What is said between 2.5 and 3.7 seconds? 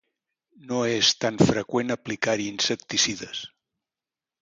insecticides.